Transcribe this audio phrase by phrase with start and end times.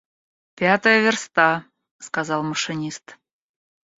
[0.59, 1.49] —Пятая верста,—
[2.07, 3.17] сказал машинист.